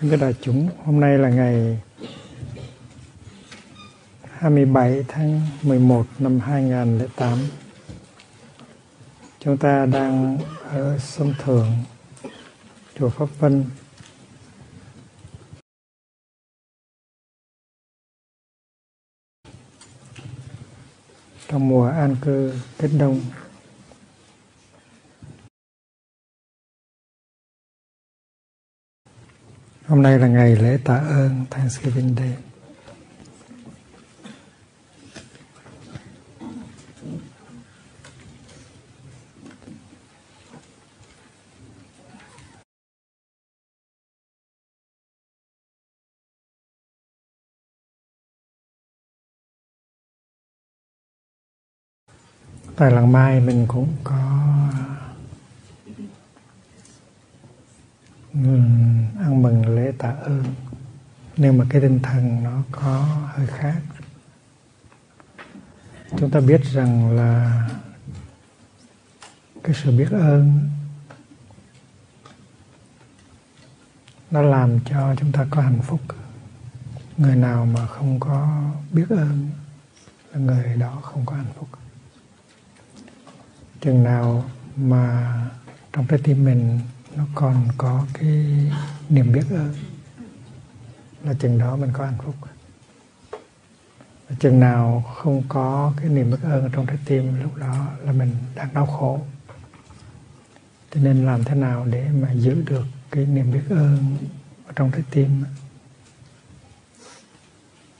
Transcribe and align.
Thưa 0.00 0.16
đại 0.16 0.34
chúng, 0.40 0.68
hôm 0.84 1.00
nay 1.00 1.18
là 1.18 1.28
ngày 1.28 1.80
27 4.22 5.04
tháng 5.08 5.40
11 5.62 6.06
năm 6.18 6.40
2008. 6.40 7.38
Chúng 9.38 9.56
ta 9.56 9.86
đang 9.86 10.38
ở 10.64 10.98
sông 10.98 11.34
Thượng, 11.44 11.72
chùa 12.98 13.08
Pháp 13.08 13.26
Vân. 13.38 13.64
Trong 21.48 21.68
mùa 21.68 21.86
an 21.86 22.16
cư 22.22 22.52
Tết 22.76 22.90
Đông 22.98 23.20
Hôm 29.90 30.02
nay 30.02 30.18
là 30.18 30.26
ngày 30.26 30.56
lễ 30.56 30.78
tạ 30.84 30.96
ơn 30.96 31.44
Thanksgiving 31.50 32.14
Day. 32.16 32.36
Tại 52.76 52.90
lần 52.90 53.12
Mai 53.12 53.40
mình 53.40 53.66
cũng 53.68 53.88
có 54.04 54.40
ăn 59.22 59.42
mừng 59.42 59.76
lễ 59.76 59.92
tạ 59.98 60.10
ơn. 60.10 60.44
Nhưng 61.36 61.58
mà 61.58 61.64
cái 61.68 61.80
tinh 61.80 62.00
thần 62.02 62.44
nó 62.44 62.62
có 62.70 63.06
hơi 63.34 63.46
khác, 63.46 63.82
chúng 66.18 66.30
ta 66.30 66.40
biết 66.40 66.60
rằng 66.64 67.16
là 67.16 67.68
cái 69.62 69.74
sự 69.82 69.98
biết 69.98 70.10
ơn 70.10 70.68
nó 74.30 74.42
làm 74.42 74.80
cho 74.84 75.14
chúng 75.18 75.32
ta 75.32 75.46
có 75.50 75.60
hạnh 75.60 75.80
phúc. 75.82 76.00
Người 77.16 77.36
nào 77.36 77.66
mà 77.66 77.86
không 77.86 78.20
có 78.20 78.70
biết 78.92 79.06
ơn 79.08 79.50
là 80.32 80.38
người 80.38 80.76
đó 80.76 80.98
không 81.02 81.26
có 81.26 81.36
hạnh 81.36 81.52
phúc. 81.58 81.68
Chừng 83.80 84.04
nào 84.04 84.44
mà 84.76 85.34
trong 85.92 86.06
trái 86.06 86.20
tim 86.24 86.44
mình 86.44 86.80
nó 87.16 87.24
còn 87.34 87.68
có 87.78 88.06
cái 88.14 88.72
niềm 89.08 89.32
biết 89.32 89.44
ơn. 89.50 89.74
Là 91.24 91.34
chừng 91.34 91.58
đó 91.58 91.76
mình 91.76 91.90
có 91.92 92.04
hạnh 92.06 92.18
phúc. 92.24 92.34
Và 94.28 94.36
chừng 94.40 94.60
nào 94.60 95.04
không 95.16 95.42
có 95.48 95.92
cái 95.96 96.08
niềm 96.08 96.30
biết 96.30 96.38
ơn 96.42 96.62
ở 96.62 96.68
trong 96.72 96.86
trái 96.86 96.98
tim, 97.04 97.42
lúc 97.42 97.56
đó 97.56 97.86
là 98.00 98.12
mình 98.12 98.36
đang 98.54 98.74
đau 98.74 98.86
khổ. 98.86 99.20
Cho 100.94 101.00
nên 101.00 101.26
làm 101.26 101.44
thế 101.44 101.54
nào 101.54 101.84
để 101.84 102.08
mà 102.08 102.32
giữ 102.32 102.62
được 102.66 102.84
cái 103.10 103.26
niềm 103.26 103.52
biết 103.52 103.62
ơn 103.70 104.16
ở 104.66 104.72
trong 104.76 104.90
trái 104.90 105.02
tim? 105.10 105.44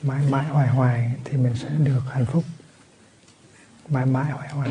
Mãi 0.03 0.23
mãi 0.31 0.45
hoài 0.45 0.69
hoài 0.69 1.13
thì 1.25 1.37
mình 1.37 1.55
sẽ 1.57 1.69
được 1.69 2.03
hạnh 2.11 2.27
phúc. 2.27 2.45
Mãi 3.89 4.07
mãi 4.07 4.33
hoài 4.33 4.49
hoài. 4.49 4.71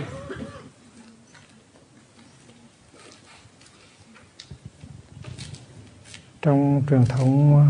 Trong 6.42 6.84
truyền 6.90 7.06
thống 7.06 7.56
ờ, 7.56 7.66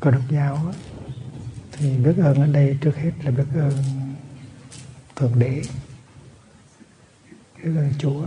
cơ 0.00 0.10
đốc 0.10 0.22
giáo 0.30 0.72
thì 1.72 1.96
biết 1.98 2.16
ơn 2.16 2.40
ở 2.40 2.46
đây 2.46 2.78
trước 2.80 2.96
hết 2.96 3.10
là 3.22 3.30
biết 3.30 3.44
ơn 3.54 3.72
thượng 5.16 5.38
đế, 5.38 5.62
biết 7.62 7.70
ơn 7.76 7.92
chúa 7.98 8.26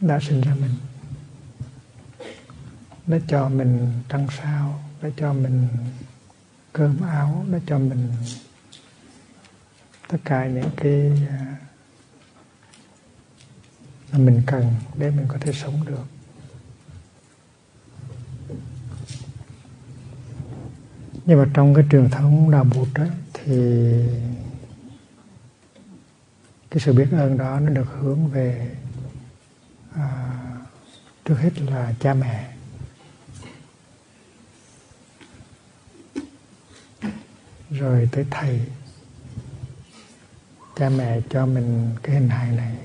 đã 0.00 0.20
sinh 0.20 0.40
ra 0.40 0.54
mình, 0.54 0.74
đã 3.06 3.18
cho 3.28 3.48
mình 3.48 3.92
trăng 4.08 4.26
sao, 4.38 4.82
đã 5.02 5.08
cho 5.16 5.32
mình 5.32 5.68
cơm 6.72 7.00
áo, 7.00 7.44
đã 7.52 7.58
cho 7.66 7.78
mình 7.78 8.08
tất 10.08 10.18
cả 10.24 10.46
những 10.46 10.70
cái 10.76 11.12
ờ, 11.28 11.36
mà 14.12 14.18
mình 14.18 14.42
cần 14.46 14.74
để 14.96 15.10
mình 15.10 15.26
có 15.28 15.38
thể 15.40 15.52
sống 15.52 15.86
được. 15.86 16.21
Nhưng 21.26 21.38
mà 21.38 21.44
trong 21.54 21.74
cái 21.74 21.84
truyền 21.90 22.10
thống 22.10 22.50
đạo 22.50 22.64
bụt 22.64 22.88
đó 22.94 23.04
thì 23.32 23.92
cái 26.70 26.80
sự 26.80 26.92
biết 26.92 27.08
ơn 27.12 27.38
đó 27.38 27.60
nó 27.60 27.70
được 27.70 27.88
hướng 28.00 28.28
về 28.28 28.74
à, 29.94 30.32
trước 31.24 31.34
hết 31.38 31.60
là 31.60 31.92
cha 32.00 32.14
mẹ. 32.14 32.54
Rồi 37.70 38.08
tới 38.12 38.26
thầy. 38.30 38.60
Cha 40.76 40.88
mẹ 40.88 41.20
cho 41.30 41.46
mình 41.46 41.90
cái 42.02 42.14
hình 42.14 42.28
hài 42.28 42.52
này. 42.52 42.76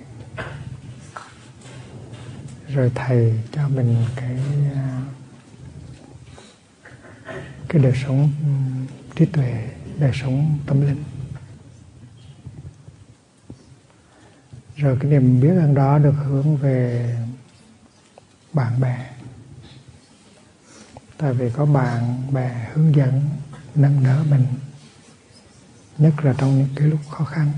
Rồi 2.67 2.91
thầy 2.95 3.43
cho 3.51 3.67
mình 3.67 4.05
cái 4.15 4.39
à, 4.75 4.96
cái 7.77 7.83
đời 7.83 8.01
sống 8.05 8.29
ừ, 8.43 8.47
trí 9.15 9.25
tuệ, 9.25 9.69
đời 9.97 10.11
sống 10.13 10.59
tâm 10.65 10.81
linh. 10.81 11.03
Rồi 14.75 14.97
cái 14.99 15.11
niềm 15.11 15.39
biết 15.41 15.49
ơn 15.49 15.75
đó 15.75 15.97
được 15.97 16.15
hướng 16.25 16.57
về 16.57 17.15
bạn 18.53 18.79
bè. 18.79 19.09
Tại 21.17 21.33
vì 21.33 21.49
có 21.49 21.65
bạn 21.65 22.33
bè 22.33 22.69
hướng 22.73 22.95
dẫn, 22.95 23.29
nâng 23.75 24.03
đỡ 24.03 24.23
mình, 24.29 24.45
nhất 25.97 26.13
là 26.25 26.35
trong 26.37 26.57
những 26.57 26.69
cái 26.75 26.87
lúc 26.87 26.99
khó 27.09 27.25
khăn. 27.25 27.51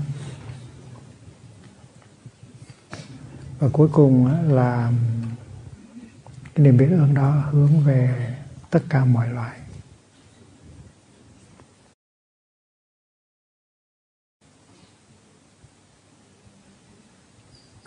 Và 3.58 3.68
cuối 3.72 3.88
cùng 3.92 4.26
là 4.52 4.92
cái 6.54 6.64
niềm 6.64 6.76
biết 6.76 6.88
ơn 6.90 7.14
đó 7.14 7.30
hướng 7.30 7.80
về 7.80 8.34
tất 8.70 8.82
cả 8.88 9.04
mọi 9.04 9.28
loại. 9.28 9.59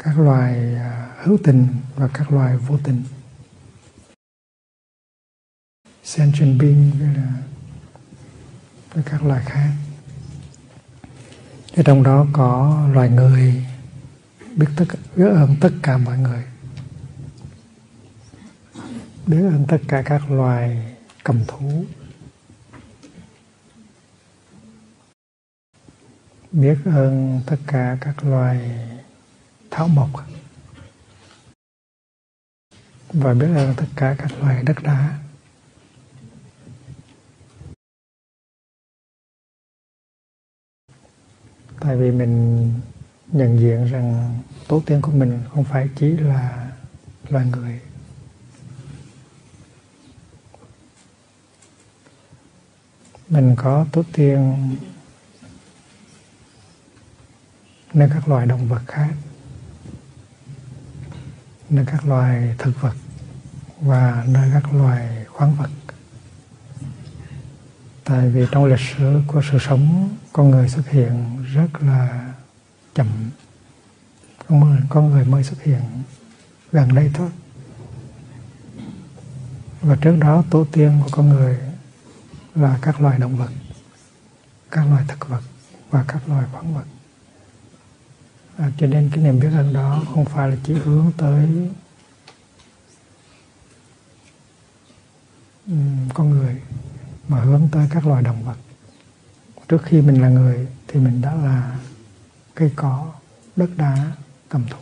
Các 0.03 0.19
loài 0.19 0.75
à, 0.75 1.09
hữu 1.23 1.37
tình 1.43 1.67
và 1.95 2.09
các 2.13 2.31
loài 2.31 2.57
vô 2.57 2.77
tình. 2.83 3.03
Sentient 6.03 6.61
being 6.61 6.91
với 6.99 7.13
là 7.15 7.33
với 8.93 9.03
các 9.03 9.23
loài 9.23 9.43
khác. 9.45 9.69
Ở 11.75 11.83
trong 11.83 12.03
đó 12.03 12.27
có 12.33 12.79
loài 12.93 13.09
người, 13.09 13.65
biết 14.55 14.67
tất 14.75 14.85
biết 15.15 15.25
ơn 15.25 15.55
tất 15.61 15.71
cả 15.83 15.97
mọi 15.97 16.17
người. 16.17 16.43
Biết 19.27 19.41
ơn 19.41 19.65
tất 19.67 19.81
cả 19.87 20.01
các 20.05 20.31
loài 20.31 20.95
cầm 21.23 21.45
thú. 21.47 21.85
Biết 26.51 26.77
ơn 26.85 27.41
tất 27.45 27.57
cả 27.67 27.97
các 28.01 28.23
loài 28.23 28.89
thảo 29.75 29.87
mộc 29.87 30.09
và 33.13 33.33
biết 33.33 33.47
ơn 33.55 33.73
tất 33.77 33.85
cả 33.95 34.15
các 34.17 34.31
loài 34.39 34.63
đất 34.63 34.83
đá. 34.83 35.19
Tại 41.79 41.97
vì 41.97 42.11
mình 42.11 42.71
nhận 43.27 43.59
diện 43.59 43.85
rằng 43.85 44.39
tổ 44.67 44.81
tiên 44.85 45.01
của 45.01 45.11
mình 45.11 45.43
không 45.49 45.63
phải 45.63 45.89
chỉ 45.95 46.07
là 46.11 46.71
loài 47.29 47.45
người. 47.45 47.81
Mình 53.27 53.55
có 53.57 53.85
tổ 53.91 54.03
tiên 54.13 54.69
nơi 57.93 58.09
các 58.13 58.27
loài 58.27 58.45
động 58.45 58.67
vật 58.67 58.81
khác 58.87 59.13
nơi 61.69 61.85
các 61.85 62.05
loài 62.05 62.55
thực 62.57 62.81
vật 62.81 62.93
và 63.81 64.25
nơi 64.27 64.49
các 64.53 64.73
loài 64.73 65.25
khoáng 65.27 65.55
vật. 65.55 65.69
Tại 68.03 68.29
vì 68.29 68.45
trong 68.51 68.65
lịch 68.65 68.79
sử 68.79 69.21
của 69.27 69.41
sự 69.51 69.57
sống 69.59 70.09
con 70.33 70.49
người 70.49 70.69
xuất 70.69 70.89
hiện 70.89 71.43
rất 71.53 71.67
là 71.81 72.33
chậm. 72.95 73.07
Con 74.47 74.59
người, 74.59 74.79
con 74.89 75.11
người 75.11 75.25
mới 75.25 75.43
xuất 75.43 75.63
hiện 75.63 75.81
gần 76.71 76.95
đây 76.95 77.11
thôi. 77.13 77.29
Và 79.81 79.95
trước 80.01 80.15
đó 80.19 80.43
tổ 80.49 80.65
tiên 80.71 80.99
của 81.03 81.09
con 81.11 81.29
người 81.29 81.57
là 82.55 82.79
các 82.81 83.01
loài 83.01 83.19
động 83.19 83.37
vật 83.37 83.49
các 84.73 84.85
loài 84.89 85.03
thực 85.07 85.29
vật 85.29 85.41
và 85.89 86.05
các 86.07 86.29
loài 86.29 86.45
khoáng 86.51 86.73
vật 86.73 86.83
à, 88.57 88.71
cho 88.77 88.87
nên 88.87 89.09
cái 89.13 89.23
niềm 89.23 89.39
biết 89.39 89.49
ơn 89.57 89.73
đó 89.73 90.03
không 90.13 90.25
phải 90.25 90.49
là 90.49 90.55
chỉ 90.63 90.73
hướng 90.73 91.11
tới 91.17 91.69
um, 95.67 96.09
con 96.13 96.29
người 96.29 96.61
mà 97.27 97.39
hướng 97.39 97.67
tới 97.71 97.87
các 97.91 98.07
loài 98.07 98.23
động 98.23 98.43
vật. 98.43 98.57
Trước 99.67 99.83
khi 99.83 100.01
mình 100.01 100.21
là 100.21 100.29
người 100.29 100.67
thì 100.87 100.99
mình 100.99 101.21
đã 101.21 101.35
là 101.35 101.79
cây 102.55 102.71
cỏ 102.75 103.13
đất 103.55 103.69
đá 103.77 104.11
cầm 104.49 104.65
thú. 104.69 104.77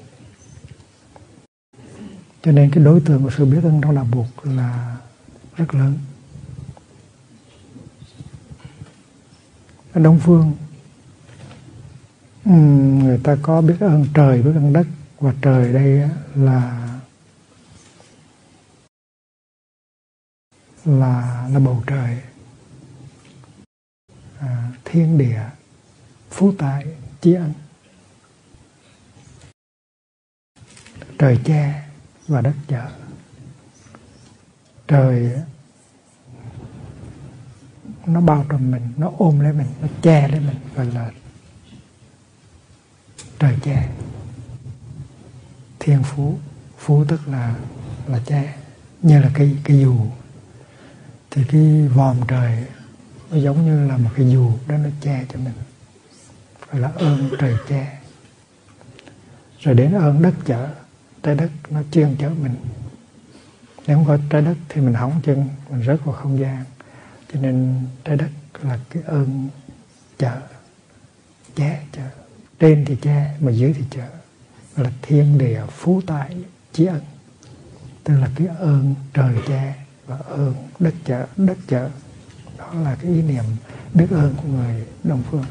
Cho 2.44 2.52
nên 2.52 2.72
cái 2.72 2.84
đối 2.84 3.00
tượng 3.00 3.24
của 3.24 3.32
sự 3.38 3.46
biết 3.46 3.64
ơn 3.64 3.82
đó 3.82 3.92
là 3.92 4.04
buộc 4.04 4.46
là 4.46 4.98
rất 5.56 5.74
lớn. 5.74 5.98
Ở 9.94 10.02
đông 10.02 10.20
phương 10.20 10.54
Ừ, 12.46 12.52
người 13.04 13.20
ta 13.24 13.38
có 13.42 13.62
biết 13.62 13.76
ơn 13.80 14.06
trời 14.14 14.42
biết 14.42 14.52
ơn 14.56 14.74
đất 14.74 14.88
và 15.20 15.34
trời 15.42 15.74
đây 15.74 16.10
là 16.36 16.88
là 20.86 21.48
là 21.52 21.60
bầu 21.60 21.84
trời. 21.88 22.22
À, 24.40 24.72
thiên 24.86 25.18
địa 25.18 25.44
phú 26.30 26.54
tại 26.58 26.86
chi 27.22 27.34
ân. 27.34 27.54
Trời 31.18 31.40
che 31.44 31.88
và 32.28 32.42
đất 32.42 32.54
chở 32.68 32.90
trời 34.88 35.32
nó 38.06 38.22
bao 38.22 38.46
trùm 38.50 38.72
mình 38.72 38.94
nó 38.98 39.12
ôm 39.18 39.40
lấy 39.40 39.54
mình 39.54 39.68
nó 39.82 39.88
che 40.02 40.28
lấy 40.28 40.40
mình 40.40 40.56
gọi 40.76 40.86
là 40.86 41.12
trời 43.42 43.56
che 43.64 43.90
thiên 45.80 46.04
phú. 46.04 46.38
Phú 46.78 47.06
tức 47.08 47.28
là 47.28 47.56
là 48.08 48.20
che 48.26 48.56
như 49.02 49.20
là 49.20 49.32
cái 49.34 49.58
cái 49.64 49.80
dù. 49.80 49.96
Thì 51.32 51.44
cái 51.52 51.88
vòm 51.88 52.18
trời 52.28 52.66
nó 53.32 53.38
giống 53.38 53.66
như 53.66 53.88
là 53.88 53.98
một 53.98 54.10
cái 54.16 54.32
dù 54.32 54.52
đó 54.68 54.78
nó 54.78 54.90
che 55.02 55.26
cho 55.34 55.40
mình. 55.40 55.54
Gọi 56.72 56.82
là 56.82 56.92
ơn 56.96 57.30
trời 57.40 57.56
che 57.68 57.98
rồi 59.60 59.76
đến 59.76 59.94
ơn 59.94 60.22
đất 60.22 60.34
chở, 60.46 60.70
trái 61.24 61.36
đất 61.36 61.50
nó 61.70 61.82
chuyên 61.92 62.16
chở 62.20 62.30
mình. 62.30 62.56
Nếu 63.88 63.98
không 63.98 64.06
có 64.06 64.18
trái 64.30 64.42
đất 64.42 64.56
thì 64.70 64.82
mình 64.82 64.94
hỏng 64.94 65.22
chân, 65.24 65.50
mình 65.70 65.84
rớt 65.86 66.06
vào 66.06 66.16
không 66.16 66.40
gian. 66.40 66.64
Cho 67.34 67.42
nên 67.42 67.86
trái 68.04 68.18
đất 68.18 68.30
là 68.62 68.80
cái 68.90 69.04
ơn 69.06 69.50
chở, 70.18 70.42
che 71.56 71.84
chở 71.92 72.21
trên 72.62 72.86
thì 72.86 72.96
che, 72.96 73.36
mà 73.40 73.52
dưới 73.52 73.74
thì 73.74 73.84
chở. 73.90 74.08
Là 74.76 74.92
thiên 75.02 75.38
địa 75.38 75.62
phú 75.70 76.02
tại 76.08 76.38
chí 76.74 76.86
ân 76.86 77.02
tức 78.04 78.20
là 78.20 78.30
cái 78.36 78.48
ơn 78.48 78.96
trời 79.14 79.36
che 79.48 79.86
và 80.06 80.18
ơn 80.18 80.54
đất 80.80 80.94
chở 81.06 81.28
đất 81.38 81.58
chở. 81.68 81.90
Đó 82.58 82.74
là 82.74 82.98
cái 83.02 83.12
ý 83.12 83.22
niệm 83.22 83.44
biết 83.94 84.08
ơn 84.12 84.36
của 84.42 84.48
người 84.48 84.86
đông 85.04 85.24
phương. 85.32 85.46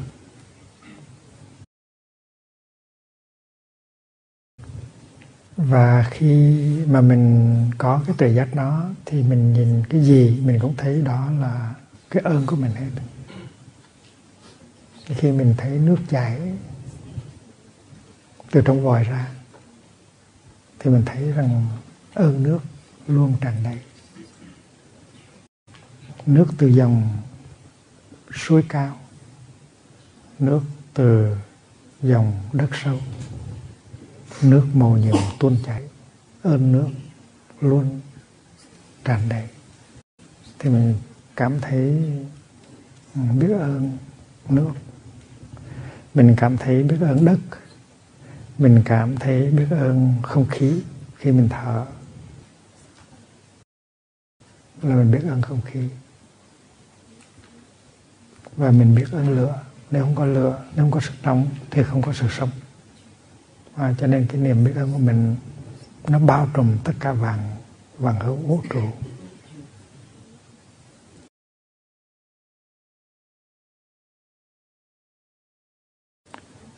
Và 5.57 6.07
khi 6.11 6.55
mà 6.85 7.01
mình 7.01 7.55
có 7.77 8.03
cái 8.07 8.15
tự 8.17 8.35
giác 8.35 8.55
đó, 8.55 8.89
thì 9.05 9.23
mình 9.23 9.53
nhìn 9.53 9.83
cái 9.89 10.01
gì 10.01 10.41
mình 10.45 10.59
cũng 10.61 10.75
thấy 10.77 11.01
đó 11.01 11.31
là 11.39 11.75
cái 12.09 12.23
ơn 12.23 12.45
của 12.45 12.55
mình 12.55 12.71
hết. 12.71 12.89
Khi 15.05 15.31
mình 15.31 15.53
thấy 15.57 15.69
nước 15.71 15.97
chảy 16.09 16.39
từ 18.51 18.61
trong 18.65 18.83
vòi 18.83 19.03
ra, 19.03 19.27
thì 20.79 20.89
mình 20.91 21.03
thấy 21.05 21.31
rằng 21.31 21.67
ơn 22.13 22.43
nước 22.43 22.59
luôn 23.07 23.35
tràn 23.41 23.63
đầy. 23.63 23.77
Nước 26.25 26.45
từ 26.57 26.67
dòng 26.67 27.17
suối 28.35 28.63
cao, 28.69 28.99
nước 30.39 30.61
từ 30.93 31.35
dòng 32.01 32.41
đất 32.53 32.69
sâu, 32.83 32.99
nước 34.41 34.67
màu 34.73 34.97
nhiều 34.97 35.15
tuôn 35.39 35.57
chảy, 35.65 35.83
ơn 36.43 36.71
nước 36.71 36.87
luôn 37.59 37.99
tràn 39.03 39.29
đầy. 39.29 39.47
Thì 40.59 40.69
mình 40.69 40.95
cảm 41.35 41.59
thấy 41.61 42.03
biết 43.15 43.53
ơn 43.59 43.97
nước. 44.49 44.71
Mình 46.13 46.35
cảm 46.37 46.57
thấy 46.57 46.83
biết 46.83 46.97
ơn 47.01 47.25
đất 47.25 47.39
mình 48.61 48.81
cảm 48.85 49.17
thấy 49.17 49.51
biết 49.51 49.67
ơn 49.71 50.13
không 50.21 50.45
khí 50.45 50.81
khi 51.17 51.31
mình 51.31 51.49
thở. 51.49 51.85
Là 54.81 54.95
mình 54.95 55.11
biết 55.11 55.21
ơn 55.29 55.41
không 55.41 55.61
khí. 55.61 55.89
Và 58.55 58.71
mình 58.71 58.95
biết 58.95 59.05
ơn 59.11 59.29
lửa. 59.29 59.63
Nếu 59.91 60.03
không 60.03 60.15
có 60.15 60.25
lửa, 60.25 60.63
nếu 60.75 60.85
không 60.85 60.91
có 60.91 60.99
sức 60.99 61.13
nóng 61.23 61.47
thì 61.71 61.83
không 61.83 62.01
có 62.01 62.13
sự 62.13 62.27
sống. 62.29 62.49
Và 63.75 63.95
cho 63.99 64.07
nên 64.07 64.27
cái 64.27 64.41
niềm 64.41 64.63
biết 64.63 64.73
ơn 64.75 64.93
của 64.93 64.99
mình 64.99 65.35
nó 66.07 66.19
bao 66.19 66.49
trùm 66.53 66.77
tất 66.83 66.93
cả 66.99 67.11
vàng 67.13 67.55
vàng 67.97 68.19
hữu 68.19 68.35
vũ 68.35 68.61
trụ. 68.69 68.83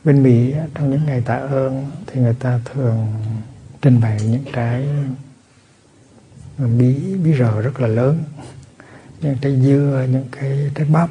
Bên 0.04 0.24
Mỹ 0.24 0.54
trong 0.76 0.92
những 0.92 1.06
ngày 1.06 1.22
tạ 1.22 1.36
ơn 1.36 1.92
thì 2.08 2.22
người 2.22 2.36
ta 2.40 2.60
thường 2.66 3.14
trình 3.82 4.02
bày 4.02 4.20
những 4.24 4.46
cái 4.54 4.88
bí 6.58 7.16
bí 7.24 7.34
rờ 7.40 7.62
rất 7.62 7.80
là 7.80 7.88
lớn. 7.88 8.24
Những 9.22 9.38
trái 9.42 9.62
dưa 9.62 10.08
những 10.10 10.28
cái 10.32 10.72
trái 10.76 10.88
bắp 10.88 11.10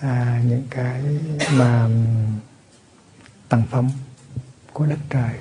à, 0.00 0.42
những 0.48 0.66
cái 0.70 1.02
mà 1.52 1.88
tặng 3.48 3.62
phẩm 3.70 3.90
của 4.72 4.86
đất 4.86 4.98
trời. 5.10 5.34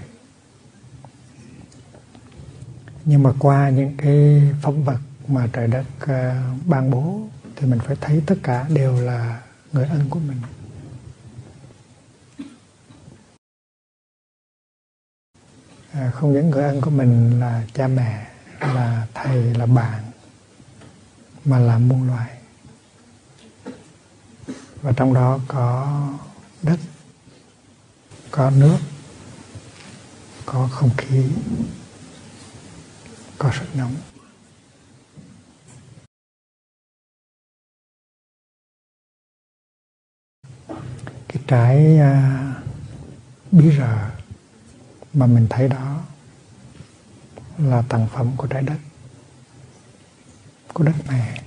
Nhưng 3.05 3.23
mà 3.23 3.33
qua 3.39 3.69
những 3.69 3.97
cái 3.97 4.41
phẩm 4.61 4.83
vật 4.83 4.99
mà 5.27 5.47
trời 5.53 5.67
đất 5.67 5.85
uh, 6.03 6.67
ban 6.67 6.91
bố 6.91 7.21
thì 7.55 7.67
mình 7.67 7.79
phải 7.79 7.95
thấy 8.01 8.23
tất 8.25 8.35
cả 8.43 8.65
đều 8.69 9.01
là 9.01 9.41
người 9.73 9.85
ân 9.85 10.09
của 10.09 10.19
mình. 10.19 10.37
À, 15.93 16.11
không 16.11 16.33
những 16.33 16.49
người 16.49 16.63
anh 16.63 16.81
của 16.81 16.89
mình 16.89 17.39
là 17.39 17.63
cha 17.73 17.87
mẹ 17.87 18.27
là 18.59 19.07
thầy 19.13 19.53
là 19.53 19.65
bạn 19.65 20.03
mà 21.45 21.59
là 21.59 21.77
muôn 21.77 22.07
loài. 22.07 22.37
Và 24.81 24.91
trong 24.95 25.13
đó 25.13 25.39
có 25.47 25.99
đất 26.61 26.79
có 28.31 28.49
nước 28.49 28.77
có 30.45 30.67
không 30.71 30.89
khí 30.97 31.25
có 33.37 33.51
sức 33.59 33.75
nóng. 33.75 33.95
Cái 41.27 41.43
trái 41.47 41.99
uh, 41.99 42.63
bí 43.51 43.77
rờ 43.77 44.22
mà 45.13 45.25
mình 45.25 45.47
thấy 45.49 45.67
đó 45.67 46.01
là 47.57 47.83
tặng 47.89 48.07
phẩm 48.13 48.31
của 48.37 48.47
trái 48.47 48.61
đất, 48.61 48.77
của 50.73 50.83
đất 50.83 50.95
mẹ. 51.07 51.41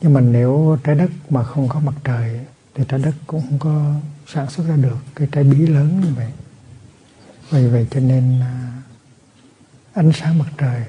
Nhưng 0.00 0.14
mà 0.14 0.20
nếu 0.20 0.78
trái 0.84 0.94
đất 0.94 1.10
mà 1.28 1.44
không 1.44 1.68
có 1.68 1.80
mặt 1.80 1.94
trời 2.04 2.46
thì 2.74 2.84
trái 2.88 3.00
đất 3.00 3.14
cũng 3.26 3.40
không 3.40 3.58
có 3.58 3.94
sản 4.26 4.50
xuất 4.50 4.66
ra 4.68 4.76
được 4.76 4.98
cái 5.14 5.28
trái 5.32 5.44
bí 5.44 5.66
lớn 5.66 6.00
như 6.00 6.14
vậy. 6.14 6.32
Vì 7.50 7.66
vậy 7.66 7.86
cho 7.90 8.00
nên 8.00 8.40
à, 8.40 8.82
ánh 9.92 10.12
sáng 10.14 10.38
mặt 10.38 10.48
trời 10.58 10.84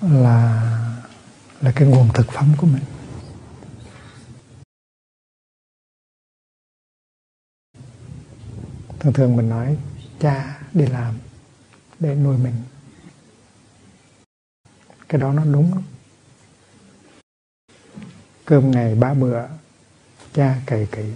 là 0.00 0.66
là 1.60 1.72
cái 1.74 1.88
nguồn 1.88 2.08
thực 2.14 2.32
phẩm 2.32 2.52
của 2.56 2.66
mình. 2.66 2.82
Thường 9.00 9.12
thường 9.12 9.36
mình 9.36 9.48
nói, 9.48 9.78
cha, 10.20 10.60
đi 10.72 10.86
làm 10.86 11.18
để 11.98 12.14
nuôi 12.14 12.38
mình. 12.38 12.54
Cái 15.08 15.20
đó 15.20 15.32
nó 15.32 15.44
đúng 15.44 15.74
lắm. 15.74 15.82
Cơm 18.44 18.70
ngày 18.70 18.94
ba 18.94 19.14
bữa, 19.14 19.48
cha 20.32 20.62
cày 20.66 20.88
kỹ. 20.92 21.12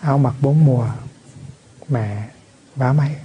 Áo 0.00 0.18
mặc 0.18 0.34
bốn 0.40 0.64
mùa, 0.64 0.90
mẹ 1.88 2.30
vá 2.74 2.92
máy. 2.92 3.16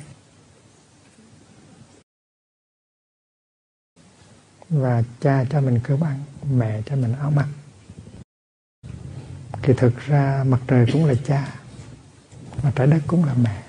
Và 4.70 5.04
cha 5.20 5.46
cho 5.50 5.62
mình 5.62 5.80
cơm 5.84 6.04
ăn, 6.04 6.24
mẹ 6.52 6.82
cho 6.86 6.96
mình 6.96 7.14
áo 7.14 7.32
mặc 7.32 7.48
thì 9.64 9.74
thực 9.78 10.00
ra 10.08 10.44
mặt 10.48 10.60
trời 10.68 10.86
cũng 10.94 11.06
là 11.06 11.14
cha, 11.28 11.56
mà 12.64 12.72
trái 12.76 12.88
đất 12.88 13.00
cũng 13.08 13.26
là 13.26 13.34
mẹ. 13.34 13.64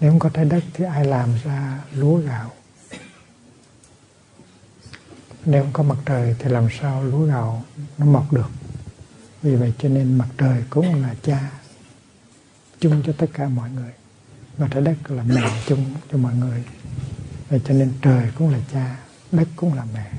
Nếu 0.00 0.10
không 0.10 0.18
có 0.18 0.28
trái 0.28 0.44
đất 0.44 0.64
thì 0.74 0.84
ai 0.84 1.04
làm 1.04 1.28
ra 1.44 1.80
lúa 1.94 2.16
gạo? 2.16 2.50
Nếu 5.44 5.62
không 5.62 5.72
có 5.72 5.82
mặt 5.82 5.98
trời 6.04 6.36
thì 6.38 6.50
làm 6.50 6.68
sao 6.80 7.04
lúa 7.04 7.26
gạo 7.26 7.64
nó 7.98 8.06
mọc 8.06 8.32
được? 8.32 8.50
Vì 9.42 9.56
vậy 9.56 9.72
cho 9.78 9.88
nên 9.88 10.18
mặt 10.18 10.28
trời 10.38 10.64
cũng 10.70 11.02
là 11.02 11.14
cha 11.22 11.50
chung 12.80 13.02
cho 13.06 13.12
tất 13.18 13.26
cả 13.32 13.48
mọi 13.48 13.70
người 13.70 13.92
và 14.58 14.68
trái 14.68 14.82
đất 14.82 15.10
là 15.10 15.22
mẹ 15.22 15.62
chung 15.66 15.94
cho 16.12 16.18
mọi 16.18 16.34
người. 16.34 16.64
Vậy 17.48 17.60
cho 17.64 17.74
nên 17.74 17.92
trời 18.02 18.30
cũng 18.38 18.50
là 18.50 18.58
cha, 18.72 18.96
đất 19.32 19.48
cũng 19.56 19.74
là 19.74 19.84
mẹ. 19.94 20.12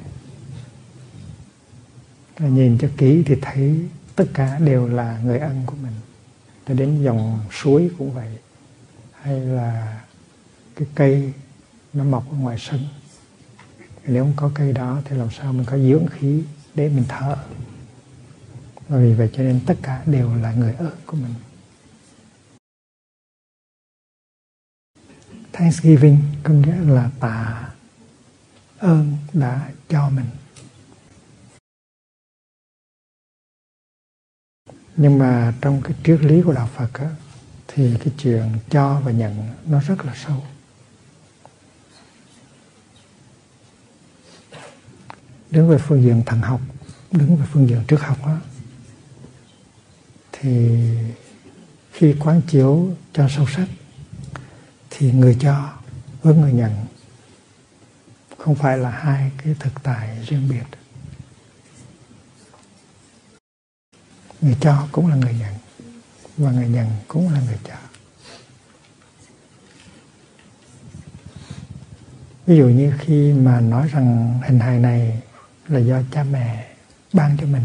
Và 2.38 2.48
nhìn 2.48 2.77
cho 2.77 2.88
kỹ 2.98 3.24
thì 3.25 3.36
thấy 3.41 3.88
tất 4.15 4.25
cả 4.34 4.60
đều 4.60 4.88
là 4.88 5.20
người 5.24 5.39
ăn 5.39 5.63
của 5.65 5.75
mình. 5.84 5.93
Cho 6.67 6.74
đến 6.74 7.03
dòng 7.03 7.39
suối 7.51 7.91
cũng 7.98 8.13
vậy. 8.13 8.38
Hay 9.22 9.39
là 9.39 10.01
cái 10.75 10.88
cây 10.96 11.34
nó 11.93 12.03
mọc 12.03 12.32
ở 12.32 12.38
ngoài 12.38 12.58
sân. 12.60 12.79
Nếu 14.08 14.24
không 14.24 14.34
có 14.36 14.51
cây 14.55 14.74
đó 14.74 15.01
thì 15.05 15.15
làm 15.15 15.32
sao 15.32 15.53
mình 15.53 15.65
có 15.65 15.77
dưỡng 15.77 16.08
khí 16.08 16.43
để 16.75 16.89
mình 16.89 17.05
thở? 17.08 17.38
Và 18.88 18.98
vì 18.98 19.13
vậy 19.13 19.29
cho 19.34 19.43
nên 19.43 19.60
tất 19.65 19.77
cả 19.82 20.03
đều 20.05 20.36
là 20.36 20.53
người 20.53 20.74
ở 20.74 20.91
của 21.05 21.17
mình. 21.17 21.34
Thanksgiving 25.53 26.17
có 26.43 26.53
nghĩa 26.53 26.75
là 26.75 27.10
tạ 27.20 27.70
ơn 28.77 29.17
đã 29.34 29.70
cho 29.89 30.10
mình. 30.10 30.25
Nhưng 34.98 35.20
mà 35.20 35.54
trong 35.62 35.82
cái 35.82 35.94
triết 36.04 36.22
lý 36.22 36.42
của 36.42 36.54
đạo 36.54 36.70
Phật 36.76 36.94
á, 36.94 37.10
thì 37.68 37.96
cái 37.98 38.14
chuyện 38.18 38.44
cho 38.70 39.02
và 39.06 39.12
nhận 39.12 39.50
nó 39.66 39.82
rất 39.82 40.06
là 40.06 40.14
sâu. 40.26 40.44
Đứng 45.52 45.70
về 45.70 45.78
phương 45.78 46.04
diện 46.04 46.24
thần 46.26 46.42
học 46.42 46.62
đứng 47.14 47.36
về 47.36 47.46
phương 47.52 47.70
diện 47.70 47.84
trước 47.88 48.02
học 48.02 48.26
á, 48.26 48.38
thì 50.32 50.80
khi 51.92 52.16
quán 52.20 52.42
chiếu 52.48 52.90
cho 53.14 53.30
sâu 53.30 53.46
sắc 53.56 53.68
thì 54.90 55.12
người 55.12 55.38
cho 55.40 55.70
với 56.24 56.36
người 56.36 56.54
nhận 56.54 56.72
không 58.38 58.56
phải 58.56 58.78
là 58.78 58.90
hai 58.90 59.32
cái 59.38 59.56
thực 59.60 59.84
tại 59.84 60.26
riêng 60.28 60.50
biệt. 60.50 60.83
Người 64.44 64.58
cho 64.62 64.88
cũng 64.92 65.08
là 65.08 65.16
người 65.16 65.34
nhận, 65.40 65.54
và 66.38 66.52
người 66.52 66.68
nhận 66.68 66.88
cũng 67.08 67.34
là 67.34 67.42
người 67.46 67.58
cho 67.64 67.74
ví 72.46 72.58
dụ 72.58 72.68
như 72.68 72.94
khi 73.00 73.34
mà 73.34 73.60
nói 73.60 73.88
rằng 73.88 74.40
hình 74.44 74.60
hài 74.60 74.80
này 74.80 75.22
là 75.68 75.80
do 75.80 76.02
cha 76.12 76.24
mẹ 76.24 76.68
ban 77.14 77.38
cho 77.42 77.48
mình 77.48 77.64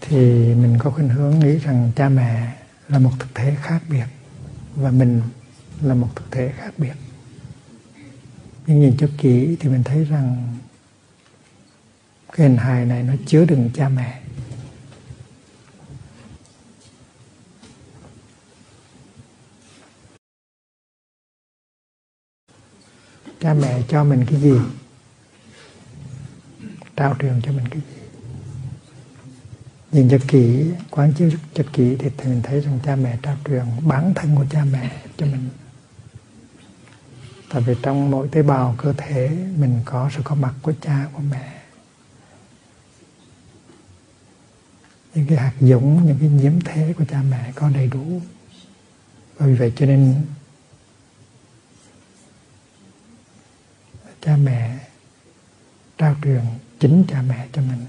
thì 0.00 0.16
mình 0.54 0.76
có 0.78 0.90
khuynh 0.90 1.08
hướng 1.08 1.38
nghĩ 1.38 1.58
rằng 1.58 1.92
cha 1.96 2.08
mẹ 2.08 2.56
là 2.88 2.98
một 2.98 3.12
thực 3.18 3.34
thể 3.34 3.56
khác 3.62 3.82
biệt 3.90 4.06
và 4.76 4.90
mình 4.90 5.22
là 5.82 5.94
một 5.94 6.08
thực 6.16 6.30
thể 6.30 6.52
khác 6.56 6.74
biệt. 6.78 6.94
Nhưng 8.66 8.80
nhìn 8.80 8.96
cho 8.98 9.08
kỹ 9.18 9.56
thì 9.60 9.68
mình 9.68 9.84
thấy 9.84 10.04
rằng 10.04 10.56
cái 12.32 12.48
hình 12.48 12.56
hài 12.56 12.84
này 12.84 13.02
nó 13.02 13.12
chứa 13.26 13.44
đựng 13.44 13.70
cha 13.74 13.88
mẹ. 13.88 14.20
Cha 23.40 23.54
mẹ 23.54 23.82
cho 23.88 24.04
mình 24.04 24.24
cái 24.30 24.40
gì? 24.40 24.54
Trao 26.96 27.14
trường 27.18 27.40
cho 27.42 27.52
mình 27.52 27.68
cái 27.68 27.80
gì? 27.80 27.96
Nhìn 29.92 30.08
cho 30.08 30.18
kỹ, 30.28 30.70
quán 30.90 31.12
chiếu 31.12 31.30
cho 31.54 31.64
kỹ 31.72 31.96
thì 31.98 32.10
mình 32.24 32.42
thấy 32.42 32.60
rằng 32.60 32.78
cha 32.84 32.96
mẹ 32.96 33.18
trao 33.22 33.36
truyền 33.44 33.64
bản 33.86 34.14
thân 34.14 34.36
của 34.36 34.44
cha 34.50 34.64
mẹ 34.72 35.02
cho 35.16 35.26
mình. 35.26 35.48
Tại 37.52 37.62
vì 37.62 37.74
trong 37.82 38.10
mỗi 38.10 38.28
tế 38.28 38.42
bào 38.42 38.74
cơ 38.78 38.92
thể, 38.96 39.28
mình 39.56 39.80
có 39.84 40.10
sự 40.16 40.20
có 40.24 40.34
mặt 40.34 40.54
của 40.62 40.72
cha, 40.80 41.08
của 41.12 41.22
mẹ. 41.30 41.54
Những 45.14 45.26
cái 45.26 45.38
hạt 45.38 45.52
giống, 45.60 46.06
những 46.06 46.16
cái 46.20 46.28
nhiễm 46.28 46.52
thế 46.64 46.94
của 46.98 47.04
cha 47.04 47.22
mẹ 47.30 47.52
có 47.54 47.68
đầy 47.68 47.86
đủ. 47.86 48.20
Và 49.36 49.46
vì 49.46 49.54
vậy 49.54 49.72
cho 49.76 49.86
nên 49.86 50.14
cha 54.28 54.36
mẹ 54.36 54.78
trao 55.98 56.16
truyền 56.22 56.40
chính 56.80 57.04
cha 57.08 57.22
mẹ 57.22 57.48
cho 57.52 57.62
mình. 57.62 57.86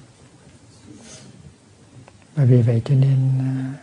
Và 2.36 2.46
vì 2.46 2.62
vậy 2.62 2.81
cho 2.86 2.96
nên 2.96 3.39
à, 3.39 3.74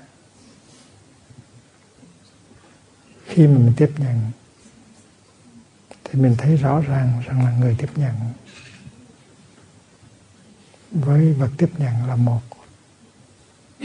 khi 3.24 3.46
mà 3.46 3.58
mình 3.58 3.72
tiếp 3.76 3.90
nhận, 3.98 4.30
thì 6.04 6.20
mình 6.20 6.34
thấy 6.38 6.56
rõ 6.56 6.80
ràng 6.80 7.22
rằng 7.26 7.44
là 7.44 7.52
người 7.52 7.76
tiếp 7.78 7.90
nhận 7.96 8.14
với 10.90 11.32
vật 11.32 11.50
tiếp 11.56 11.70
nhận 11.78 12.06
là 12.06 12.16
một. 12.16 12.40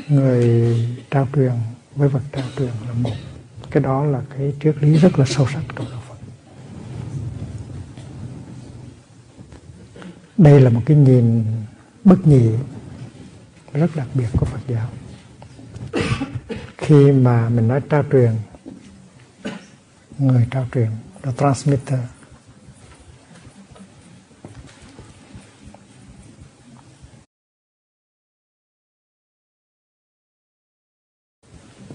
Người 0.07 0.77
trao 1.09 1.27
truyền 1.35 1.53
với 1.95 2.09
vật 2.09 2.23
trao 2.31 2.45
truyền 2.57 2.73
là 2.87 2.93
một. 2.93 3.15
Cái 3.71 3.83
đó 3.83 4.05
là 4.05 4.21
cái 4.29 4.53
triết 4.63 4.75
lý 4.77 4.97
rất 4.97 5.19
là 5.19 5.25
sâu 5.25 5.47
sắc 5.53 5.63
trong 5.75 5.91
đó 5.91 6.01
Phật 6.07 6.11
đây 10.41 10.62
là 10.62 10.69
một 10.69 10.81
cái 10.86 10.98
nhìn 10.98 11.45
bất 12.03 12.27
nhị, 12.27 12.50
rất 13.74 13.95
đặc 13.95 14.07
biệt 14.13 14.27
của 14.38 14.45
Phật 14.45 14.60
giáo. 14.67 14.89
Khi 16.77 17.12
mà 17.12 17.50
mình 17.50 17.67
nói 17.67 17.81
trao 17.89 18.03
truyền, 18.12 18.31
người 20.17 20.48
trao 20.51 20.67
truyền 20.74 20.89
the 21.24 21.31
transmitter. 21.38 22.00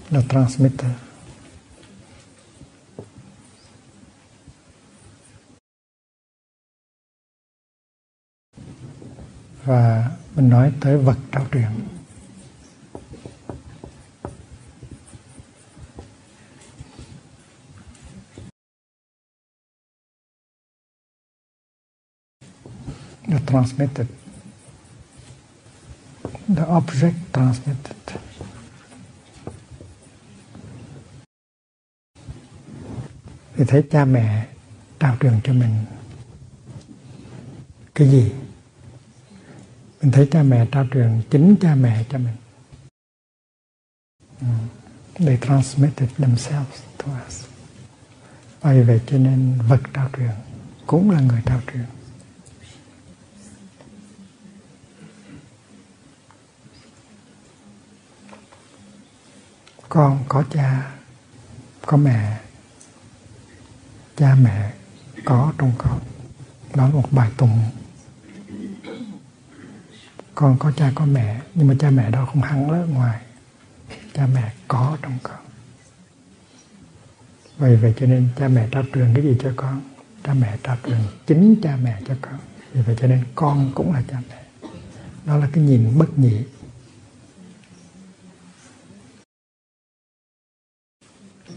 The 0.09 0.21
transmitter. 0.29 1.06
Và 9.67 10.11
mình 10.35 10.49
nói 10.49 10.73
tới 10.81 10.97
vật 10.97 11.17
trao 11.31 11.45
truyền 11.51 11.69
transmitted. 23.47 24.07
The 26.47 26.65
object 26.65 27.15
transmitted. 27.33 27.95
Thì 33.55 33.63
thấy 33.67 33.83
cha 33.91 34.05
mẹ 34.05 34.47
trao 34.99 35.17
truyền 35.21 35.39
cho 35.43 35.53
mình 35.53 35.85
cái 37.95 38.07
gì? 38.09 38.31
Mình 40.01 40.11
thấy 40.11 40.27
cha 40.31 40.43
mẹ 40.43 40.65
trao 40.71 40.85
truyền 40.93 41.21
chính 41.29 41.55
cha 41.61 41.75
mẹ 41.75 42.03
cho 42.09 42.17
mình. 42.17 42.35
Ừ. 44.41 44.47
They 45.15 45.37
transmitted 45.37 46.09
themselves 46.17 46.81
to 46.97 47.05
us. 47.27 47.45
Bởi 48.63 48.83
vậy 48.83 49.01
cho 49.07 49.17
nên 49.17 49.59
vật 49.67 49.81
trao 49.93 50.09
truyền 50.17 50.31
cũng 50.87 51.11
là 51.11 51.21
người 51.21 51.41
trao 51.45 51.61
truyền. 51.73 51.85
Con 59.89 60.23
có 60.27 60.43
cha, 60.51 60.91
có 61.85 61.97
mẹ, 61.97 62.39
cha 64.15 64.35
mẹ 64.35 64.73
có 65.25 65.53
trong 65.57 65.71
con. 65.77 65.99
Đó 66.75 66.87
là 66.87 66.93
một 66.93 67.11
bài 67.11 67.31
tụng. 67.37 67.59
Con 70.39 70.57
có 70.59 70.71
cha 70.71 70.91
có 70.95 71.05
mẹ, 71.05 71.41
nhưng 71.53 71.67
mà 71.67 71.75
cha 71.79 71.89
mẹ 71.89 72.11
đó 72.11 72.25
không 72.25 72.41
hẳn 72.41 72.69
ở 72.69 72.85
ngoài. 72.85 73.21
Cha 74.13 74.27
mẹ 74.33 74.53
có 74.67 74.97
trong 75.01 75.17
con. 75.23 75.37
Vậy 77.57 77.75
vậy 77.75 77.93
cho 77.99 78.05
nên 78.05 78.29
cha 78.37 78.47
mẹ 78.47 78.67
trao 78.71 78.83
truyền 78.93 79.13
cái 79.15 79.23
gì 79.23 79.37
cho 79.39 79.53
con? 79.55 79.81
Cha 80.23 80.33
mẹ 80.33 80.57
trao 80.63 80.77
truyền 80.85 80.97
chính 81.27 81.55
cha 81.63 81.77
mẹ 81.83 82.01
cho 82.07 82.15
con. 82.21 82.39
Vì 82.73 82.81
vậy 82.81 82.95
cho 82.99 83.07
nên 83.07 83.23
con 83.35 83.71
cũng 83.75 83.93
là 83.93 84.03
cha 84.07 84.21
mẹ. 84.29 84.69
Đó 85.25 85.37
là 85.37 85.49
cái 85.53 85.63
nhìn 85.63 85.97
bất 85.97 86.19
nhị. 86.19 86.43